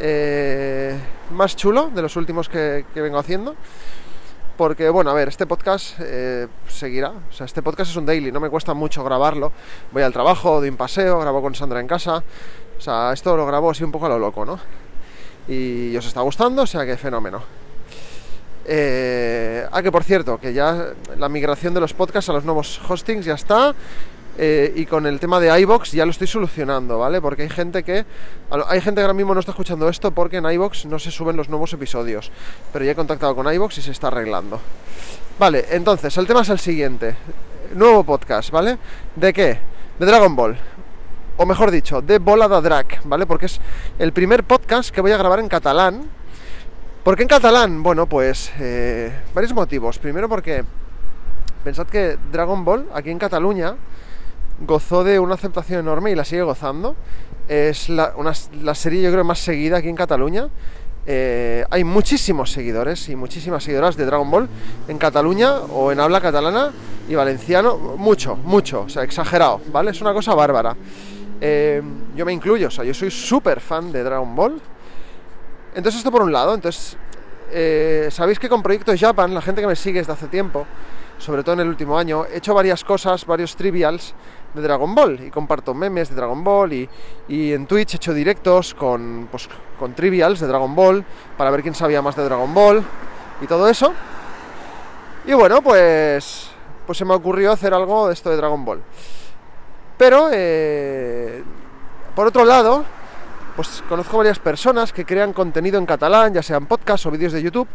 eh, 0.00 0.98
más 1.30 1.56
chulo 1.56 1.90
de 1.94 2.02
los 2.02 2.16
últimos 2.16 2.48
que, 2.48 2.84
que, 2.92 3.00
vengo 3.00 3.18
haciendo. 3.18 3.54
Porque, 4.56 4.88
bueno, 4.88 5.10
a 5.10 5.14
ver, 5.14 5.28
este 5.28 5.46
podcast 5.46 5.98
eh, 6.00 6.48
seguirá. 6.68 7.10
O 7.10 7.32
sea, 7.32 7.44
este 7.44 7.62
podcast 7.62 7.90
es 7.90 7.96
un 7.96 8.06
daily, 8.06 8.32
no 8.32 8.40
me 8.40 8.48
cuesta 8.48 8.72
mucho 8.72 9.04
grabarlo. 9.04 9.52
Voy 9.92 10.02
al 10.02 10.12
trabajo, 10.12 10.60
doy 10.60 10.70
un 10.70 10.76
paseo, 10.76 11.20
grabo 11.20 11.42
con 11.42 11.54
Sandra 11.54 11.80
en 11.80 11.86
casa. 11.86 12.22
O 12.78 12.80
sea, 12.80 13.12
esto 13.12 13.36
lo 13.36 13.46
grabo 13.46 13.70
así 13.70 13.84
un 13.84 13.92
poco 13.92 14.06
a 14.06 14.08
lo 14.08 14.18
loco, 14.18 14.46
¿no? 14.46 14.58
Y 15.48 15.96
os 15.96 16.06
está 16.06 16.22
gustando, 16.22 16.62
o 16.62 16.66
sea 16.66 16.86
que 16.86 16.96
fenómeno. 16.96 17.42
Eh, 18.64 19.64
ah, 19.70 19.82
que 19.82 19.92
por 19.92 20.02
cierto, 20.02 20.38
que 20.38 20.52
ya 20.52 20.88
la 21.18 21.28
migración 21.28 21.72
de 21.72 21.80
los 21.80 21.92
podcasts 21.92 22.30
a 22.30 22.32
los 22.32 22.44
nuevos 22.44 22.80
hostings 22.88 23.26
ya 23.26 23.34
está. 23.34 23.74
Eh, 24.38 24.72
y 24.76 24.84
con 24.84 25.06
el 25.06 25.18
tema 25.18 25.40
de 25.40 25.60
iBox 25.60 25.92
ya 25.92 26.04
lo 26.04 26.10
estoy 26.10 26.26
solucionando, 26.26 26.98
¿vale? 26.98 27.22
Porque 27.22 27.42
hay 27.42 27.48
gente 27.48 27.82
que 27.82 28.04
hay 28.50 28.80
gente 28.82 29.00
que 29.00 29.02
ahora 29.02 29.14
mismo 29.14 29.32
no 29.32 29.40
está 29.40 29.52
escuchando 29.52 29.88
esto 29.88 30.10
porque 30.10 30.36
en 30.36 30.50
iBox 30.50 30.84
no 30.86 30.98
se 30.98 31.10
suben 31.10 31.36
los 31.36 31.48
nuevos 31.48 31.72
episodios, 31.72 32.30
pero 32.72 32.84
ya 32.84 32.92
he 32.92 32.94
contactado 32.94 33.34
con 33.34 33.50
iBox 33.52 33.78
y 33.78 33.82
se 33.82 33.92
está 33.92 34.08
arreglando. 34.08 34.60
Vale, 35.38 35.64
entonces 35.70 36.14
el 36.18 36.26
tema 36.26 36.42
es 36.42 36.50
el 36.50 36.58
siguiente. 36.58 37.16
Nuevo 37.74 38.04
podcast, 38.04 38.50
¿vale? 38.50 38.78
¿De 39.14 39.32
qué? 39.32 39.58
De 39.98 40.06
Dragon 40.06 40.36
Ball. 40.36 40.58
O 41.38 41.46
mejor 41.46 41.70
dicho, 41.70 42.02
de 42.02 42.18
Bola 42.18 42.48
da 42.48 42.60
Drag, 42.60 43.00
¿vale? 43.04 43.26
Porque 43.26 43.46
es 43.46 43.60
el 43.98 44.12
primer 44.12 44.44
podcast 44.44 44.90
que 44.90 45.00
voy 45.00 45.12
a 45.12 45.16
grabar 45.16 45.38
en 45.40 45.48
catalán. 45.48 46.08
¿Por 47.02 47.16
qué 47.16 47.22
en 47.22 47.28
catalán? 47.28 47.82
Bueno, 47.82 48.06
pues 48.06 48.52
eh, 48.58 49.12
varios 49.34 49.54
motivos. 49.54 49.98
Primero 49.98 50.28
porque 50.28 50.64
pensad 51.64 51.86
que 51.86 52.18
Dragon 52.32 52.64
Ball 52.64 52.86
aquí 52.94 53.10
en 53.10 53.18
Cataluña 53.18 53.76
gozó 54.60 55.04
de 55.04 55.18
una 55.18 55.34
aceptación 55.34 55.80
enorme 55.80 56.10
y 56.10 56.14
la 56.14 56.24
sigue 56.24 56.42
gozando. 56.42 56.96
Es 57.48 57.88
la, 57.88 58.14
una, 58.16 58.32
la 58.62 58.74
serie 58.74 59.02
yo 59.02 59.10
creo 59.12 59.24
más 59.24 59.38
seguida 59.38 59.78
aquí 59.78 59.88
en 59.88 59.96
Cataluña. 59.96 60.48
Eh, 61.08 61.64
hay 61.70 61.84
muchísimos 61.84 62.50
seguidores 62.50 63.08
y 63.08 63.14
muchísimas 63.14 63.62
seguidoras 63.62 63.96
de 63.96 64.04
Dragon 64.04 64.28
Ball 64.28 64.48
en 64.88 64.98
Cataluña 64.98 65.52
o 65.60 65.92
en 65.92 66.00
habla 66.00 66.20
catalana 66.20 66.72
y 67.08 67.14
valenciano. 67.14 67.76
Mucho, 67.76 68.34
mucho, 68.36 68.82
o 68.82 68.88
sea, 68.88 69.04
exagerado, 69.04 69.60
¿vale? 69.72 69.92
Es 69.92 70.00
una 70.00 70.12
cosa 70.12 70.34
bárbara. 70.34 70.76
Eh, 71.40 71.80
yo 72.16 72.24
me 72.24 72.32
incluyo, 72.32 72.68
o 72.68 72.70
sea, 72.70 72.84
yo 72.84 72.94
soy 72.94 73.10
súper 73.10 73.60
fan 73.60 73.92
de 73.92 74.02
Dragon 74.02 74.34
Ball. 74.34 74.60
Entonces 75.74 75.98
esto 75.98 76.10
por 76.10 76.22
un 76.22 76.32
lado, 76.32 76.54
entonces... 76.54 76.96
Eh, 77.52 78.08
Sabéis 78.10 78.40
que 78.40 78.48
con 78.48 78.60
Proyecto 78.60 78.92
Japan, 78.98 79.32
la 79.32 79.40
gente 79.40 79.60
que 79.60 79.68
me 79.68 79.76
sigue 79.76 80.00
desde 80.00 80.12
hace 80.12 80.26
tiempo, 80.26 80.66
sobre 81.18 81.44
todo 81.44 81.52
en 81.52 81.60
el 81.60 81.68
último 81.68 81.96
año, 81.96 82.24
he 82.26 82.38
hecho 82.38 82.52
varias 82.54 82.82
cosas, 82.82 83.24
varios 83.24 83.54
trivials 83.54 84.12
de 84.56 84.62
Dragon 84.62 84.94
Ball 84.94 85.20
y 85.20 85.30
comparto 85.30 85.74
memes 85.74 86.08
de 86.08 86.16
Dragon 86.16 86.42
Ball 86.42 86.72
y, 86.72 86.88
y, 87.28 87.52
en 87.52 87.66
Twitch 87.66 87.94
he 87.94 87.96
hecho 87.96 88.12
directos 88.12 88.74
con, 88.74 89.28
pues, 89.30 89.48
con 89.78 89.94
trivials 89.94 90.40
de 90.40 90.46
Dragon 90.46 90.74
Ball 90.74 91.04
para 91.36 91.50
ver 91.50 91.62
quién 91.62 91.74
sabía 91.74 92.02
más 92.02 92.16
de 92.16 92.24
Dragon 92.24 92.52
Ball 92.52 92.82
y 93.40 93.46
todo 93.46 93.68
eso. 93.68 93.92
Y 95.26 95.32
bueno, 95.32 95.60
pues, 95.62 96.50
pues 96.86 96.98
se 96.98 97.04
me 97.04 97.14
ocurrió 97.14 97.52
hacer 97.52 97.74
algo 97.74 98.08
de 98.08 98.14
esto 98.14 98.30
de 98.30 98.36
Dragon 98.36 98.64
Ball. 98.64 98.82
Pero, 99.96 100.28
eh, 100.32 101.42
por 102.14 102.26
otro 102.26 102.44
lado, 102.44 102.84
pues 103.56 103.82
conozco 103.88 104.18
varias 104.18 104.38
personas 104.38 104.92
que 104.92 105.04
crean 105.04 105.32
contenido 105.32 105.78
en 105.78 105.86
catalán, 105.86 106.34
ya 106.34 106.42
sean 106.42 106.66
podcasts 106.66 107.06
o 107.06 107.10
vídeos 107.10 107.32
de 107.32 107.42
YouTube. 107.42 107.66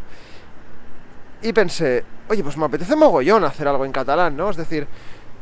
Y 1.42 1.52
pensé, 1.54 2.06
oye, 2.30 2.44
pues 2.44 2.56
me 2.56 2.66
apetece 2.66 2.96
mogollón 2.96 3.44
hacer 3.44 3.68
algo 3.68 3.84
en 3.84 3.92
catalán, 3.92 4.38
¿no? 4.38 4.52
Es 4.52 4.58
decir, 4.58 4.88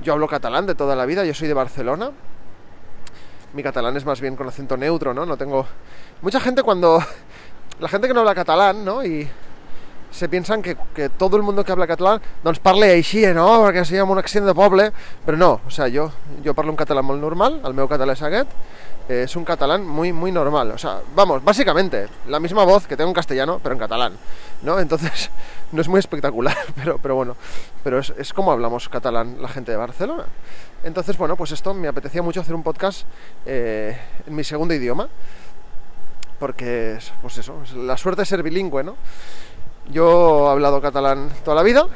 yo 0.02 0.14
hablo 0.14 0.28
catalán 0.28 0.66
de 0.66 0.76
toda 0.76 0.96
la 0.96 1.06
vida, 1.06 1.26
yo 1.26 1.34
soy 1.34 1.48
de 1.48 1.54
Barcelona. 1.54 2.12
Mi 3.54 3.64
catalán 3.64 3.98
es 3.98 4.06
más 4.06 4.22
bien 4.22 4.36
con 4.36 4.48
acento 4.48 4.78
neutro, 4.78 5.14
¿no? 5.14 5.26
No 5.26 5.38
tengo... 5.38 5.66
Mucha 6.22 6.40
gente 6.40 6.64
cuando... 6.64 7.04
La 7.80 7.88
gente 7.88 8.08
que 8.08 8.14
no 8.14 8.20
habla 8.20 8.36
catalán, 8.36 8.84
¿no? 8.84 9.04
Y 9.04 9.30
se 10.12 10.28
piensan 10.28 10.62
que, 10.62 10.76
que 10.94 11.10
todo 11.10 11.38
el 11.38 11.44
mundo 11.44 11.64
que 11.64 11.72
habla 11.72 11.88
catalán 11.88 12.22
doncs 12.44 12.60
parla 12.60 12.90
així, 12.90 13.22
no? 13.36 13.46
Perquè 13.64 13.84
sigui 13.86 14.02
amb 14.02 14.14
un 14.16 14.22
accent 14.22 14.48
de 14.48 14.56
poble, 14.58 14.90
no, 15.38 15.52
o 15.66 15.72
sea, 15.72 15.90
jo, 15.94 16.10
jo 16.46 16.56
parlo 16.58 16.74
un 16.74 16.80
català 16.80 17.04
molt 17.06 17.22
normal, 17.22 17.60
el 17.66 17.76
meu 17.78 17.88
català 17.92 18.16
és 18.18 18.24
aquest, 18.26 18.56
es 19.10 19.36
un 19.36 19.44
catalán 19.44 19.88
muy, 19.88 20.14
muy 20.14 20.32
normal, 20.32 20.70
o 20.70 20.78
sea, 20.78 21.02
vamos, 21.16 21.44
básicamente, 21.44 22.08
la 22.28 22.40
misma 22.40 22.64
voz 22.64 22.86
que 22.86 22.96
tengo 22.96 23.10
en 23.10 23.16
castellano, 23.16 23.60
pero 23.62 23.74
en 23.74 23.80
catalán, 23.80 24.14
¿no? 24.62 24.80
Entonces, 24.80 25.32
no 25.72 25.82
es 25.82 25.88
muy 25.88 25.98
espectacular, 25.98 26.56
pero, 26.76 27.00
pero 27.00 27.16
bueno, 27.16 27.36
pero 27.84 27.98
es, 27.98 28.14
es, 28.20 28.32
como 28.34 28.52
hablamos 28.52 28.88
catalán 28.88 29.42
la 29.42 29.48
gente 29.48 29.72
de 29.72 29.78
Barcelona. 29.78 30.26
Entonces, 30.84 31.18
bueno, 31.18 31.36
pues 31.36 31.52
esto 31.52 31.74
me 31.74 31.88
apetecía 31.88 32.22
mucho 32.22 32.40
hacer 32.40 32.54
un 32.54 32.62
podcast 32.62 33.08
eh, 33.48 33.98
en 34.28 34.36
mi 34.36 34.44
segundo 34.44 34.76
idioma, 34.76 35.10
porque, 36.38 37.00
pues 37.24 37.40
eso, 37.40 37.64
la 37.78 37.98
suerte 37.98 38.22
de 38.22 38.26
ser 38.28 38.44
bilingüe, 38.44 38.84
¿no? 38.84 38.96
Yo 39.92 40.50
he 40.50 40.52
hablado 40.52 40.80
catalán 40.82 41.32
toda 41.44 41.56
la 41.56 41.64
vida, 41.64 41.88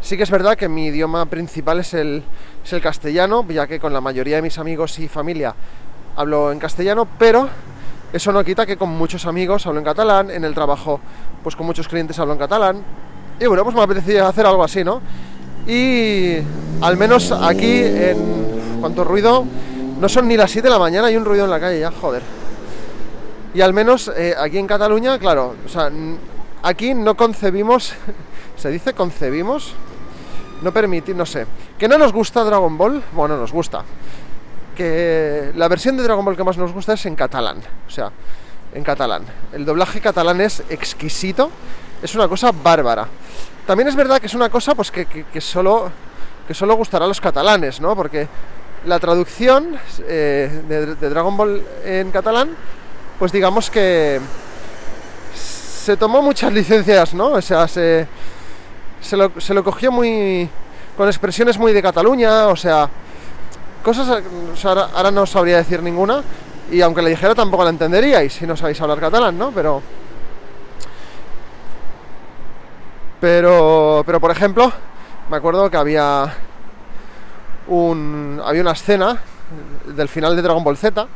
sí 0.00 0.16
que 0.16 0.24
es 0.24 0.30
verdad 0.30 0.56
que 0.56 0.68
mi 0.68 0.86
idioma 0.86 1.26
principal 1.26 1.78
es 1.78 1.94
el, 1.94 2.24
es 2.64 2.72
el 2.72 2.80
castellano, 2.80 3.46
ya 3.48 3.68
que 3.68 3.78
con 3.78 3.92
la 3.92 4.00
mayoría 4.00 4.36
de 4.36 4.42
mis 4.42 4.58
amigos 4.58 4.98
y 4.98 5.06
familia 5.06 5.54
hablo 6.16 6.50
en 6.50 6.58
castellano, 6.58 7.06
pero 7.18 7.48
eso 8.12 8.32
no 8.32 8.42
quita 8.44 8.66
que 8.66 8.76
con 8.76 8.88
muchos 8.88 9.26
amigos 9.26 9.66
hablo 9.66 9.78
en 9.78 9.84
catalán, 9.84 10.30
en 10.30 10.44
el 10.44 10.54
trabajo 10.54 11.00
pues 11.42 11.54
con 11.54 11.66
muchos 11.66 11.86
clientes 11.86 12.18
hablo 12.18 12.32
en 12.32 12.38
catalán. 12.38 12.82
Y 13.38 13.46
bueno, 13.46 13.62
pues 13.62 13.76
me 13.76 13.82
apetecía 13.82 14.26
hacer 14.26 14.46
algo 14.46 14.64
así, 14.64 14.82
¿no? 14.82 15.00
Y 15.66 16.38
al 16.80 16.96
menos 16.96 17.32
aquí, 17.32 17.82
en 17.82 18.80
cuanto 18.80 19.04
ruido, 19.04 19.44
no 20.00 20.08
son 20.08 20.28
ni 20.28 20.36
las 20.36 20.50
7 20.50 20.66
de 20.66 20.72
la 20.72 20.78
mañana, 20.78 21.08
hay 21.08 21.16
un 21.16 21.24
ruido 21.24 21.44
en 21.44 21.50
la 21.50 21.60
calle 21.60 21.80
ya, 21.80 21.90
joder. 21.90 22.22
Y 23.52 23.60
al 23.60 23.72
menos 23.72 24.10
eh, 24.16 24.34
aquí 24.38 24.58
en 24.58 24.66
Cataluña, 24.66 25.18
claro, 25.18 25.54
o 25.64 25.68
sea, 25.68 25.90
aquí 26.62 26.94
no 26.94 27.16
concebimos, 27.16 27.94
se 28.56 28.70
dice 28.70 28.92
concebimos, 28.92 29.74
no 30.62 30.72
permitir, 30.72 31.16
no 31.16 31.26
sé, 31.26 31.46
que 31.78 31.88
no 31.88 31.98
nos 31.98 32.12
gusta 32.12 32.44
Dragon 32.44 32.76
Ball, 32.78 33.02
bueno, 33.12 33.36
nos 33.36 33.52
gusta, 33.52 33.84
que 34.76 35.50
la 35.56 35.66
versión 35.66 35.96
de 35.96 36.04
Dragon 36.04 36.24
Ball 36.24 36.36
que 36.36 36.44
más 36.44 36.56
nos 36.56 36.72
gusta 36.72 36.92
es 36.92 37.04
en 37.06 37.16
catalán, 37.16 37.58
o 37.86 37.90
sea, 37.90 38.12
en 38.72 38.84
catalán. 38.84 39.22
El 39.52 39.64
doblaje 39.64 40.00
catalán 40.00 40.40
es 40.40 40.62
exquisito, 40.68 41.50
es 42.00 42.14
una 42.14 42.28
cosa 42.28 42.52
bárbara. 42.52 43.08
También 43.66 43.88
es 43.88 43.96
verdad 43.96 44.20
que 44.20 44.26
es 44.26 44.34
una 44.34 44.48
cosa 44.48 44.76
pues 44.76 44.92
que, 44.92 45.40
solo, 45.40 45.90
que 46.46 46.54
solo 46.54 46.76
gustará 46.76 47.06
a 47.06 47.08
los 47.08 47.20
catalanes, 47.20 47.80
¿no? 47.80 47.96
Porque 47.96 48.28
la 48.84 49.00
traducción 49.00 49.76
eh, 50.06 50.62
de, 50.68 50.94
de, 50.94 51.08
Dragon 51.08 51.36
Ball 51.36 51.64
en 51.84 52.12
catalán, 52.12 52.50
pues 53.18 53.32
digamos 53.32 53.68
que, 53.68 54.20
se 55.86 55.96
tomó 55.96 56.20
muchas 56.20 56.52
licencias, 56.60 57.14
¿no? 57.14 57.28
O 57.28 57.40
sea, 57.40 57.68
se, 57.68 58.08
se, 59.00 59.16
lo, 59.16 59.30
se 59.40 59.54
lo 59.54 59.62
cogió 59.62 59.92
muy... 59.92 60.50
con 60.96 61.06
expresiones 61.06 61.56
muy 61.58 61.72
de 61.72 61.80
Cataluña, 61.80 62.48
o 62.48 62.56
sea, 62.56 62.90
cosas... 63.86 64.20
sea, 64.56 64.70
ahora, 64.70 64.88
ahora 64.92 65.10
no 65.12 65.24
sabría 65.26 65.58
decir 65.58 65.80
ninguna, 65.80 66.20
y 66.72 66.80
aunque 66.80 67.02
le 67.02 67.10
dijera 67.10 67.36
tampoco 67.36 67.62
la 67.62 67.70
entenderíais 67.70 68.32
si 68.32 68.44
no 68.44 68.56
sabéis 68.56 68.80
hablar 68.80 68.98
catalán, 68.98 69.38
¿no? 69.38 69.52
Pero... 69.52 69.80
Pero, 73.20 74.02
pero 74.04 74.20
por 74.20 74.32
ejemplo, 74.32 74.72
me 75.30 75.36
acuerdo 75.36 75.70
que 75.70 75.76
había 75.76 76.34
un, 77.68 78.42
había 78.44 78.60
una 78.60 78.72
escena 78.72 79.18
del 79.86 80.08
final 80.08 80.34
de 80.34 80.42
Dragon 80.42 80.64
Ball 80.64 80.76
Z 80.76 81.06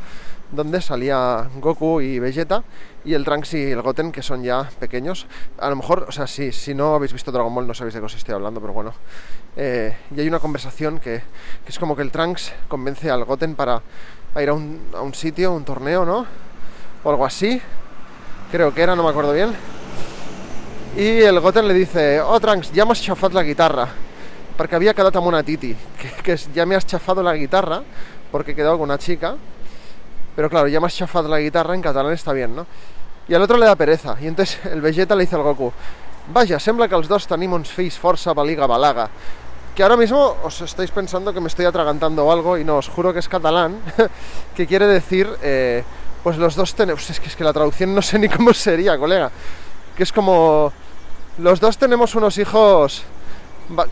donde 0.51 0.81
salía 0.81 1.49
Goku 1.59 2.01
y 2.01 2.19
Vegeta 2.19 2.63
y 3.03 3.13
el 3.13 3.23
Trunks 3.23 3.53
y 3.53 3.71
el 3.71 3.81
Goten 3.81 4.11
que 4.11 4.21
son 4.21 4.43
ya 4.43 4.69
pequeños. 4.79 5.25
A 5.57 5.69
lo 5.69 5.75
mejor, 5.75 6.05
o 6.07 6.11
sea, 6.11 6.27
si, 6.27 6.51
si 6.51 6.73
no 6.73 6.95
habéis 6.95 7.13
visto 7.13 7.31
Dragon 7.31 7.53
Ball 7.53 7.67
no 7.67 7.73
sabéis 7.73 7.93
de 7.93 7.99
qué 7.99 8.05
os 8.05 8.15
estoy 8.15 8.35
hablando, 8.35 8.59
pero 8.59 8.73
bueno. 8.73 8.93
Eh, 9.55 9.95
y 10.15 10.19
hay 10.19 10.27
una 10.27 10.39
conversación 10.39 10.99
que, 10.99 11.21
que, 11.63 11.69
es 11.69 11.79
como 11.79 11.95
que 11.95 12.01
el 12.01 12.11
Trunks 12.11 12.53
convence 12.67 13.09
al 13.09 13.23
Goten 13.23 13.55
para 13.55 13.81
ir 14.39 14.49
a 14.49 14.53
un, 14.53 14.81
a 14.93 15.01
un 15.01 15.13
sitio, 15.13 15.53
un 15.53 15.65
torneo, 15.65 16.05
¿no? 16.05 16.25
O 17.03 17.09
algo 17.09 17.25
así. 17.25 17.61
Creo 18.51 18.73
que 18.73 18.81
era, 18.81 18.95
no 18.95 19.03
me 19.03 19.09
acuerdo 19.09 19.33
bien. 19.33 19.53
Y 20.95 21.21
el 21.21 21.39
Goten 21.39 21.67
le 21.67 21.73
dice, 21.73 22.21
oh 22.21 22.39
Trunks, 22.39 22.71
ya 22.73 22.85
me 22.85 22.91
has 22.91 23.01
chafado 23.01 23.33
la 23.33 23.43
guitarra. 23.43 23.87
Porque 24.57 24.75
había 24.75 24.93
quedado 24.93 25.11
como 25.11 25.29
una 25.29 25.41
titi, 25.43 25.75
que, 25.97 26.09
que 26.23 26.37
ya 26.53 26.65
me 26.65 26.75
has 26.75 26.85
chafado 26.85 27.23
la 27.23 27.33
guitarra 27.33 27.81
porque 28.31 28.51
he 28.51 28.55
quedado 28.55 28.77
con 28.77 28.89
una 28.89 28.97
chica. 28.97 29.35
Pero 30.35 30.49
claro, 30.49 30.67
ya 30.67 30.79
me 30.79 30.87
has 30.87 30.95
chafado 30.95 31.27
la 31.27 31.39
guitarra, 31.39 31.75
en 31.75 31.81
catalán 31.81 32.13
está 32.13 32.33
bien, 32.33 32.55
¿no? 32.55 32.65
Y 33.27 33.33
al 33.33 33.41
otro 33.41 33.57
le 33.57 33.65
da 33.65 33.75
pereza. 33.75 34.15
Y 34.19 34.27
entonces 34.27 34.59
el 34.65 34.81
Vegeta 34.81 35.15
le 35.15 35.23
dice 35.23 35.35
al 35.35 35.43
Goku, 35.43 35.71
vaya, 36.33 36.59
sembla 36.59 36.87
que 36.87 36.95
els 36.95 37.07
dos 37.09 37.27
tenim 37.27 37.53
uns 37.53 37.71
fills 37.71 37.97
força 37.99 38.33
baliga 38.33 38.67
balaga. 38.67 39.09
Que 39.75 39.83
ahora 39.83 39.97
mismo 39.97 40.35
os 40.43 40.61
estáis 40.61 40.91
pensando 40.91 41.33
que 41.33 41.39
me 41.39 41.47
estoy 41.47 41.65
atragantando 41.65 42.25
o 42.25 42.31
algo 42.31 42.57
y 42.57 42.63
no, 42.63 42.77
os 42.77 42.89
juro 42.89 43.13
que 43.13 43.19
es 43.19 43.29
catalán, 43.29 43.79
que 44.55 44.67
quiere 44.67 44.87
decir, 44.87 45.29
eh, 45.41 45.83
pues 46.23 46.37
los 46.37 46.55
dos 46.55 46.75
tenemos, 46.75 47.09
es 47.09 47.19
que, 47.19 47.29
que 47.29 47.43
la 47.43 47.53
traducción 47.53 47.95
no 47.95 48.01
sé 48.01 48.19
ni 48.19 48.27
cómo 48.27 48.53
sería, 48.53 48.97
colega, 48.97 49.31
que 49.95 50.03
es 50.03 50.11
como, 50.11 50.71
los 51.37 51.59
dos 51.59 51.77
tenemos 51.77 52.15
unos 52.15 52.37
hijos 52.37 53.03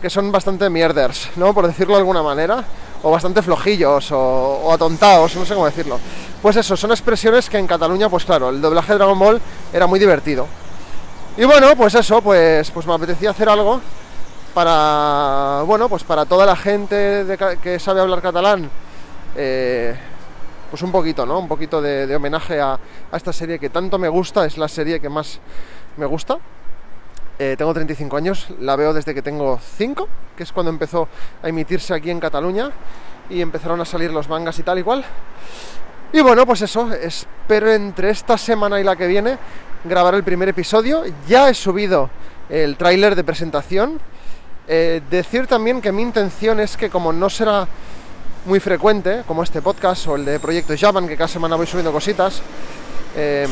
que 0.02 0.10
son 0.10 0.30
bastante 0.30 0.68
mierders, 0.68 1.30
¿no? 1.36 1.54
Por 1.54 1.66
decirlo 1.66 1.94
de 1.94 2.00
alguna 2.00 2.22
manera, 2.22 2.62
o 3.02 3.10
bastante 3.10 3.40
flojillos, 3.40 4.12
o, 4.12 4.18
o, 4.64 4.72
atontados, 4.72 5.34
no 5.36 5.46
sé 5.46 5.54
cómo 5.54 5.64
decirlo. 5.64 5.98
Pues 6.42 6.56
eso, 6.56 6.76
son 6.76 6.90
expresiones 6.90 7.50
que 7.50 7.58
en 7.58 7.66
Cataluña, 7.66 8.08
pues 8.08 8.24
claro, 8.24 8.48
el 8.48 8.62
doblaje 8.62 8.92
de 8.92 8.98
Dragon 8.98 9.18
Ball 9.18 9.40
era 9.72 9.86
muy 9.86 9.98
divertido. 9.98 10.46
Y 11.36 11.44
bueno, 11.44 11.76
pues 11.76 11.94
eso, 11.94 12.22
pues, 12.22 12.70
pues 12.70 12.86
me 12.86 12.94
apetecía 12.94 13.30
hacer 13.30 13.48
algo 13.48 13.80
para, 14.54 15.62
bueno, 15.66 15.88
pues 15.88 16.02
para 16.02 16.24
toda 16.24 16.46
la 16.46 16.56
gente 16.56 17.26
que 17.62 17.78
sabe 17.78 18.00
hablar 18.00 18.22
catalán, 18.22 18.70
eh, 19.36 19.94
pues 20.70 20.82
un 20.82 20.90
poquito, 20.90 21.26
¿no? 21.26 21.38
Un 21.38 21.48
poquito 21.48 21.82
de, 21.82 22.14
homenaje 22.16 22.60
a, 22.60 22.78
a 23.12 23.16
esta 23.16 23.32
serie 23.32 23.58
que 23.58 23.68
tanto 23.68 23.98
me 23.98 24.08
gusta, 24.08 24.46
es 24.46 24.56
la 24.56 24.68
serie 24.68 24.98
que 24.98 25.10
más 25.10 25.40
me 25.98 26.06
gusta. 26.06 26.38
Eh, 27.38 27.54
tengo 27.56 27.72
35 27.72 28.16
años, 28.18 28.48
la 28.60 28.76
veo 28.76 28.92
desde 28.92 29.14
que 29.14 29.22
tengo 29.22 29.58
5, 29.58 30.08
que 30.36 30.42
es 30.42 30.52
cuando 30.52 30.68
empezó 30.68 31.08
a 31.42 31.48
emitirse 31.48 31.94
aquí 31.94 32.10
en 32.10 32.20
Cataluña 32.20 32.70
y 33.30 33.40
empezaron 33.40 33.80
a 33.80 33.86
salir 33.86 34.10
los 34.10 34.28
mangas 34.28 34.58
y 34.58 34.62
tal 34.62 34.78
igual. 34.78 35.02
Y 35.02 35.69
bueno, 36.18 36.44
pues 36.44 36.62
eso, 36.62 36.92
espero 36.92 37.70
entre 37.72 38.10
esta 38.10 38.36
semana 38.36 38.80
y 38.80 38.84
la 38.84 38.96
que 38.96 39.06
viene 39.06 39.38
grabar 39.84 40.14
el 40.14 40.24
primer 40.24 40.48
episodio. 40.48 41.04
Ya 41.28 41.48
he 41.48 41.54
subido 41.54 42.10
el 42.48 42.76
tráiler 42.76 43.14
de 43.14 43.22
presentación. 43.22 44.00
Eh, 44.66 45.00
decir 45.08 45.46
también 45.46 45.80
que 45.80 45.92
mi 45.92 46.02
intención 46.02 46.60
es 46.60 46.76
que 46.76 46.90
como 46.90 47.12
no 47.12 47.30
será 47.30 47.66
muy 48.44 48.60
frecuente, 48.60 49.22
como 49.26 49.42
este 49.42 49.62
podcast 49.62 50.06
o 50.08 50.16
el 50.16 50.24
de 50.24 50.40
Proyecto 50.40 50.74
Javan, 50.78 51.06
que 51.06 51.16
cada 51.16 51.28
semana 51.28 51.56
voy 51.56 51.66
subiendo 51.66 51.92
cositas, 51.92 52.42
eh, 53.16 53.46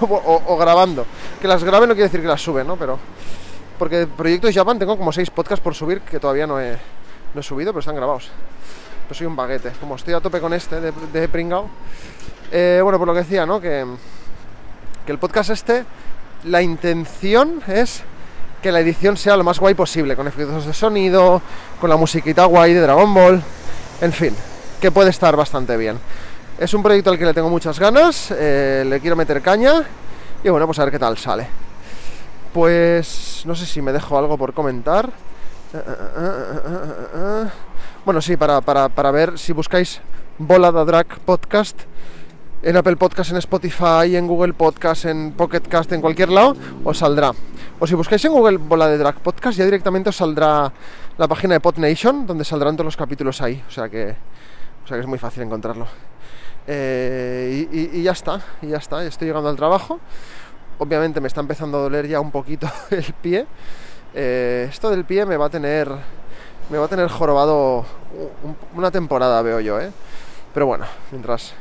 o, 0.00 0.56
grabando. 0.56 1.06
Que 1.40 1.48
las 1.48 1.64
grabe 1.64 1.86
no 1.86 1.94
quiere 1.94 2.08
decir 2.08 2.20
que 2.20 2.28
las 2.28 2.42
sube, 2.42 2.64
¿no? 2.64 2.76
Pero. 2.76 2.98
Porque 3.78 4.06
proyectos 4.06 4.54
Japan 4.54 4.78
tengo 4.78 4.98
como 4.98 5.10
seis 5.10 5.30
podcasts 5.30 5.62
por 5.62 5.74
subir 5.74 6.02
que 6.02 6.20
todavía 6.20 6.46
no 6.46 6.60
he, 6.60 6.76
no 7.32 7.40
he 7.40 7.42
subido, 7.42 7.72
pero 7.72 7.80
están 7.80 7.96
grabados. 7.96 8.30
Soy 9.12 9.26
un 9.26 9.34
baguete. 9.34 9.72
Como 9.80 9.96
estoy 9.96 10.14
a 10.14 10.20
tope 10.20 10.40
con 10.40 10.54
este 10.54 10.80
de, 10.80 11.28
Pringao. 11.28 11.68
Eh, 12.52 12.80
bueno, 12.82 12.98
por 12.98 13.08
lo 13.08 13.14
que 13.14 13.20
decía, 13.20 13.44
¿no? 13.44 13.60
Que, 13.60 13.84
que 15.04 15.12
el 15.12 15.18
podcast 15.18 15.50
este, 15.50 15.84
la 16.44 16.62
intención 16.62 17.60
es 17.66 18.02
que 18.62 18.70
la 18.70 18.80
edición 18.80 19.16
sea 19.16 19.36
lo 19.36 19.44
más 19.44 19.58
guay 19.58 19.74
posible, 19.74 20.14
con 20.14 20.26
efectos 20.28 20.66
de 20.66 20.72
sonido, 20.72 21.42
con 21.80 21.90
la 21.90 21.96
musiquita 21.96 22.44
guay 22.44 22.74
de 22.74 22.80
Dragon 22.80 23.12
Ball, 23.12 23.42
en 24.00 24.12
fin, 24.12 24.34
que 24.80 24.90
puede 24.90 25.10
estar 25.10 25.34
bastante 25.36 25.76
bien. 25.76 25.98
Es 26.58 26.72
un 26.74 26.82
proyecto 26.82 27.10
al 27.10 27.18
que 27.18 27.24
le 27.24 27.34
tengo 27.34 27.48
muchas 27.48 27.78
ganas, 27.78 28.32
eh, 28.36 28.84
le 28.86 29.00
quiero 29.00 29.16
meter 29.16 29.40
caña 29.40 29.82
y 30.44 30.48
bueno, 30.50 30.66
pues 30.66 30.78
a 30.78 30.84
ver 30.84 30.92
qué 30.92 30.98
tal 30.98 31.16
sale. 31.16 31.48
Pues 32.52 33.42
no 33.46 33.54
sé 33.54 33.64
si 33.64 33.80
me 33.80 33.92
dejo 33.92 34.18
algo 34.18 34.36
por 34.36 34.52
comentar. 34.52 35.10
Bueno, 38.04 38.20
sí, 38.20 38.36
para, 38.36 38.60
para, 38.60 38.88
para 38.88 39.10
ver 39.10 39.38
si 39.38 39.52
buscáis 39.52 40.00
Bola 40.38 40.72
da 40.72 40.84
Drag 40.84 41.06
Podcast 41.20 41.82
en 42.62 42.76
Apple 42.76 42.96
Podcast, 42.96 43.30
en 43.30 43.38
Spotify, 43.38 44.16
en 44.16 44.26
Google 44.26 44.52
Podcast, 44.52 45.06
en 45.06 45.32
Pocket 45.32 45.60
Cast, 45.60 45.92
en 45.92 46.00
cualquier 46.00 46.28
lado, 46.28 46.56
os 46.84 46.98
saldrá. 46.98 47.32
O 47.78 47.86
si 47.86 47.94
buscáis 47.94 48.22
en 48.24 48.32
Google 48.32 48.58
Bola 48.58 48.88
de 48.88 48.98
Drag 48.98 49.20
Podcast, 49.20 49.56
ya 49.56 49.64
directamente 49.64 50.10
os 50.10 50.16
saldrá 50.16 50.72
la 51.16 51.28
página 51.28 51.54
de 51.54 51.60
PodNation, 51.60 52.26
donde 52.26 52.44
saldrán 52.44 52.76
todos 52.76 52.86
los 52.86 52.96
capítulos 52.96 53.40
ahí. 53.40 53.62
O 53.66 53.70
sea 53.70 53.88
que, 53.88 54.14
o 54.84 54.86
sea 54.86 54.96
que 54.96 55.00
es 55.00 55.06
muy 55.06 55.18
fácil 55.18 55.42
encontrarlo. 55.42 55.86
Eh, 56.66 57.66
y, 57.92 58.02
ya 58.02 58.12
está, 58.12 58.40
y 58.60 58.68
ya 58.68 58.76
está, 58.76 59.04
estoy 59.04 59.28
llegando 59.28 59.48
al 59.48 59.56
trabajo. 59.56 59.98
Obviamente 60.78 61.20
me 61.20 61.28
está 61.28 61.40
empezando 61.40 61.78
a 61.78 61.82
doler 61.82 62.06
ya 62.06 62.20
un 62.20 62.30
poquito 62.30 62.70
el 62.90 63.12
pie. 63.22 63.46
Eh, 64.14 64.68
esto 64.70 64.90
del 64.90 65.04
pie 65.04 65.24
me 65.24 65.36
va 65.36 65.46
a 65.46 65.50
tener. 65.50 65.88
Me 66.70 66.78
va 66.78 66.84
a 66.84 66.88
tener 66.88 67.08
jorobado 67.08 67.84
una 68.74 68.90
temporada, 68.90 69.42
veo 69.42 69.60
yo, 69.60 69.80
¿eh? 69.80 69.90
Pero 70.54 70.66
bueno, 70.66 70.84
mientras 71.10 71.52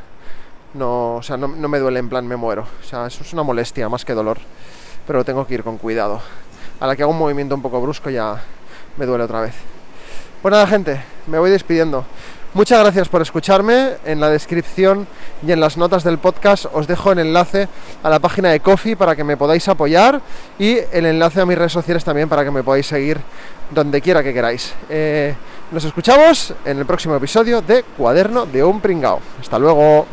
no, 0.76 1.16
o 1.16 1.24
sea, 1.24 1.36
no, 1.36 1.48
me 1.48 1.80
duele 1.80 2.00
en 2.00 2.10
plan 2.10 2.28
me 2.28 2.36
muero. 2.36 2.66
O 2.82 2.86
sea, 2.86 3.08
eso 3.08 3.24
es 3.24 3.34
una 3.34 3.44
molestia 3.44 3.90
más 3.90 4.06
que 4.06 4.14
dolor. 4.14 4.38
Pero 5.08 5.26
tengo 5.26 5.48
que 5.48 5.56
ir 5.56 5.64
con 5.64 5.78
cuidado. 5.78 6.22
A 6.80 6.88
la 6.88 6.96
que 6.96 7.02
hago 7.02 7.12
un 7.12 7.18
movimiento 7.18 7.56
un 7.56 7.62
poco 7.62 7.82
brusco 7.82 8.10
ya 8.10 8.40
me 8.98 9.06
duele 9.06 9.24
otra 9.24 9.42
vez. 9.42 9.56
Pues 10.42 10.52
nada, 10.52 10.68
gente, 10.68 11.02
me 11.28 11.40
voy 11.40 11.50
despidiendo. 11.50 12.06
Muchas 12.54 12.80
gracias 12.80 13.10
por 13.10 13.22
escucharme. 13.22 13.98
En 14.06 14.20
la 14.20 14.30
descripción 14.30 15.08
y 15.46 15.52
en 15.52 15.60
las 15.60 15.78
notas 15.78 16.04
del 16.04 16.18
podcast 16.18 16.66
os 16.72 16.88
dejo 16.88 17.12
el 17.12 17.20
enlace 17.20 17.68
a 18.02 18.10
la 18.10 18.20
página 18.20 18.50
de 18.50 18.60
Coffee 18.60 18.96
para 18.96 19.16
que 19.16 19.24
me 19.24 19.38
podáis 19.38 19.68
apoyar 19.68 20.22
y 20.58 20.78
el 20.92 21.06
enlace 21.06 21.42
a 21.42 21.46
mis 21.46 21.58
redes 21.58 21.74
sociales 21.74 22.04
también 22.04 22.30
para 22.30 22.44
que 22.44 22.52
me 22.52 22.64
podáis 22.64 22.88
seguir 22.88 23.20
donde 23.70 24.02
quiera 24.02 24.24
que 24.24 24.34
queráis. 24.34 24.74
Eh, 24.90 25.36
nos 25.72 25.84
escuchamos 25.84 26.54
en 26.66 26.80
el 26.80 26.86
próximo 26.86 27.16
episodio 27.16 27.62
de 27.62 27.84
Cuaderno 27.84 28.46
de 28.46 28.64
un 28.64 28.82
Pringao. 28.82 29.20
Hasta 29.40 29.60
luego. 29.60 30.06